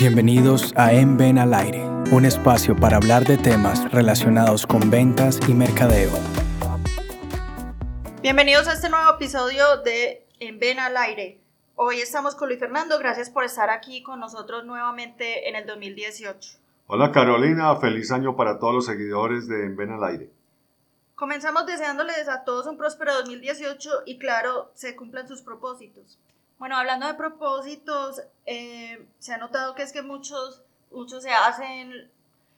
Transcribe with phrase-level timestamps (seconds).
[0.00, 5.38] Bienvenidos a En Ven al Aire, un espacio para hablar de temas relacionados con ventas
[5.46, 6.10] y mercadeo.
[8.22, 11.42] Bienvenidos a este nuevo episodio de En Ven al Aire.
[11.74, 16.58] Hoy estamos con Luis Fernando, gracias por estar aquí con nosotros nuevamente en el 2018.
[16.86, 20.30] Hola Carolina, feliz año para todos los seguidores de En Ven al Aire.
[21.14, 26.18] Comenzamos deseándoles a todos un próspero 2018 y claro, se cumplan sus propósitos.
[26.60, 32.10] Bueno, hablando de propósitos, eh, se ha notado que es que muchos, muchos se hacen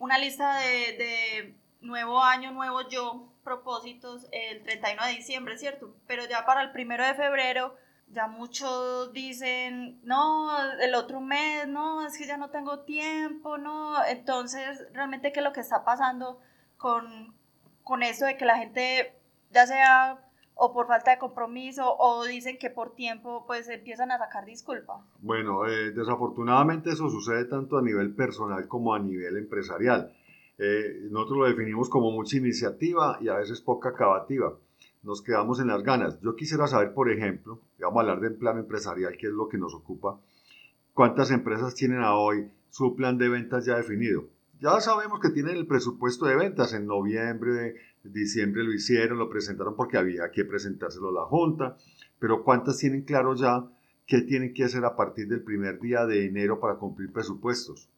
[0.00, 5.94] una lista de, de nuevo año, nuevo yo, propósitos el 31 de diciembre, ¿cierto?
[6.08, 7.76] Pero ya para el primero de febrero,
[8.08, 14.04] ya muchos dicen, no, el otro mes, no, es que ya no tengo tiempo, no.
[14.06, 16.40] Entonces, realmente, ¿qué es lo que está pasando
[16.78, 17.32] con,
[17.84, 19.16] con eso de que la gente,
[19.52, 20.18] ya sea
[20.54, 25.04] o por falta de compromiso o dicen que por tiempo pues empiezan a sacar disculpa?
[25.20, 30.12] Bueno, eh, desafortunadamente eso sucede tanto a nivel personal como a nivel empresarial.
[30.58, 34.56] Eh, nosotros lo definimos como mucha iniciativa y a veces poca acabativa.
[35.02, 36.20] Nos quedamos en las ganas.
[36.20, 39.58] Yo quisiera saber, por ejemplo, vamos a hablar del plan empresarial, que es lo que
[39.58, 40.18] nos ocupa,
[40.94, 44.24] cuántas empresas tienen a hoy su plan de ventas ya definido.
[44.60, 47.74] Ya sabemos que tienen el presupuesto de ventas en noviembre,
[48.12, 51.76] diciembre lo hicieron, lo presentaron porque había que presentárselo a la Junta,
[52.18, 53.64] pero ¿cuántas tienen claro ya
[54.06, 57.88] qué tienen que hacer a partir del primer día de enero para cumplir presupuestos?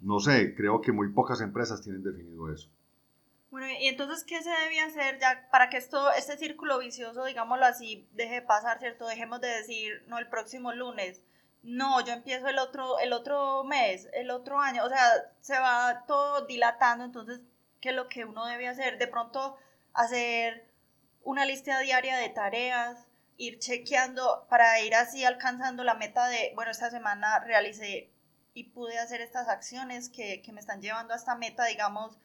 [0.00, 2.70] No sé, creo que muy pocas empresas tienen definido eso.
[3.50, 7.66] Bueno, y entonces, ¿qué se debe hacer ya para que esto, este círculo vicioso, digámoslo
[7.66, 9.06] así, deje de pasar, ¿cierto?
[9.08, 11.24] Dejemos de decir, no, el próximo lunes,
[11.62, 15.02] no, yo empiezo el otro, el otro mes, el otro año, o sea,
[15.40, 17.40] se va todo dilatando, entonces
[17.80, 18.98] qué es lo que uno debe hacer.
[18.98, 19.56] De pronto
[19.92, 20.70] hacer
[21.22, 26.70] una lista diaria de tareas, ir chequeando para ir así alcanzando la meta de, bueno,
[26.70, 28.10] esta semana realicé
[28.54, 32.18] y pude hacer estas acciones que, que me están llevando a esta meta, digamos,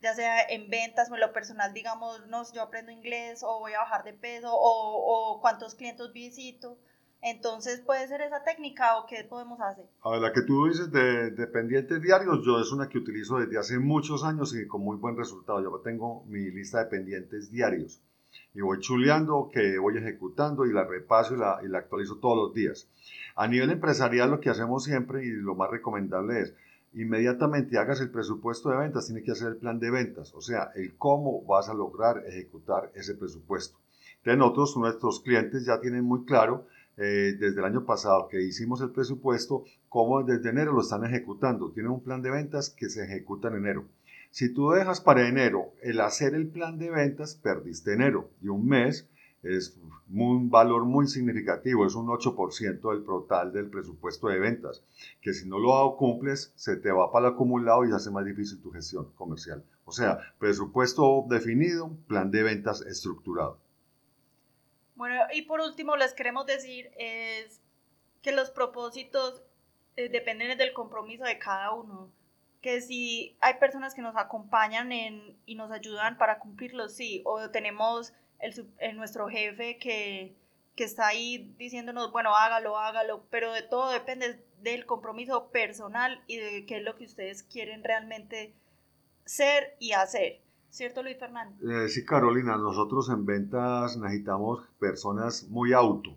[0.00, 3.72] ya sea en ventas o en lo personal, digamos, no, yo aprendo inglés o voy
[3.72, 6.78] a bajar de peso o, o cuántos clientes visito.
[7.24, 9.86] Entonces, ¿puede ser esa técnica o qué podemos hacer?
[10.02, 13.38] A ver, la que tú dices de, de, pendientes diarios, yo es una que utilizo
[13.38, 15.62] desde hace muchos años y con muy buen resultado.
[15.62, 18.02] Yo tengo mi lista de pendientes diarios
[18.52, 22.88] y voy chuleando, que voy ejecutando y la repaso y la, actualizo todos los días.
[23.36, 26.54] A nivel empresarial, lo que hacemos siempre y lo más recomendable es
[26.92, 30.70] inmediatamente hagas el presupuesto de ventas, tienes que hacer el plan de ventas, o sea,
[30.76, 33.78] el cómo vas a lograr ejecutar ese presupuesto.
[34.18, 36.66] Entonces, nosotros, nuestros clientes ya tienen muy claro
[36.96, 41.70] eh, desde el año pasado que hicimos el presupuesto, cómo desde enero lo están ejecutando.
[41.70, 43.84] Tienen un plan de ventas que se ejecuta en enero.
[44.30, 48.66] Si tú dejas para enero el hacer el plan de ventas, perdiste enero y un
[48.66, 49.08] mes
[49.44, 49.78] es
[50.10, 54.82] un valor muy significativo, es un 8% del total del presupuesto de ventas,
[55.20, 58.60] que si no lo cumples, se te va para el acumulado y hace más difícil
[58.60, 59.62] tu gestión comercial.
[59.84, 63.58] O sea, presupuesto definido, plan de ventas estructurado.
[64.94, 67.60] Bueno, y por último les queremos decir es
[68.22, 69.42] que los propósitos
[69.96, 72.12] eh, dependen del compromiso de cada uno.
[72.60, 77.22] Que si hay personas que nos acompañan en, y nos ayudan para cumplirlos, sí.
[77.26, 80.34] O tenemos el, nuestro jefe que,
[80.74, 83.26] que está ahí diciéndonos, bueno, hágalo, hágalo.
[83.30, 87.84] Pero de todo depende del compromiso personal y de qué es lo que ustedes quieren
[87.84, 88.54] realmente
[89.26, 90.40] ser y hacer.
[90.74, 91.54] ¿Cierto, Luis Fernando?
[91.70, 96.10] Eh, sí, Carolina, nosotros en ventas necesitamos personas muy auto,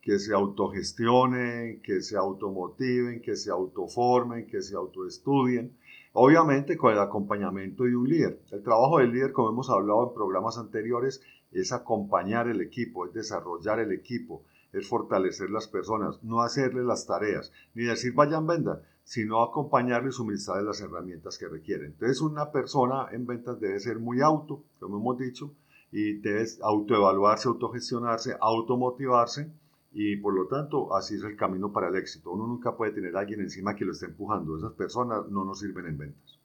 [0.00, 5.76] que se autogestionen, que se automotiven, que se autoformen, que se autoestudien,
[6.12, 8.40] obviamente con el acompañamiento de un líder.
[8.52, 11.20] El trabajo del líder, como hemos hablado en programas anteriores,
[11.50, 17.06] es acompañar el equipo, es desarrollar el equipo, es fortalecer las personas, no hacerle las
[17.06, 21.92] tareas, ni decir vayan, vendan, sino acompañarle y suministrarle las herramientas que requieren.
[21.92, 25.54] Entonces, una persona en ventas debe ser muy auto, como hemos dicho,
[25.90, 29.50] y debe autoevaluarse, autogestionarse, automotivarse,
[29.90, 32.30] y por lo tanto, así es el camino para el éxito.
[32.30, 34.56] Uno nunca puede tener a alguien encima que lo esté empujando.
[34.56, 36.38] Esas personas no nos sirven en ventas.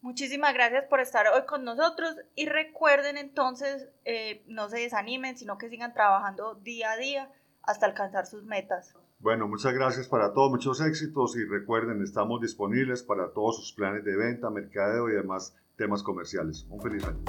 [0.00, 5.58] Muchísimas gracias por estar hoy con nosotros y recuerden entonces, eh, no se desanimen, sino
[5.58, 7.30] que sigan trabajando día a día
[7.62, 8.94] hasta alcanzar sus metas.
[9.18, 14.04] Bueno, muchas gracias para todos, muchos éxitos y recuerden, estamos disponibles para todos sus planes
[14.04, 16.66] de venta, mercadeo y demás temas comerciales.
[16.68, 17.20] Un feliz año.